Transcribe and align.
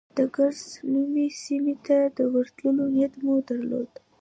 د 0.17 0.19
کرز 0.35 0.61
نومي 0.91 1.27
سیمې 1.43 1.75
ته 1.85 1.97
د 2.17 2.19
ورتلو 2.33 2.83
نیت 2.93 3.13
مو 3.23 3.35
درلود. 3.47 3.91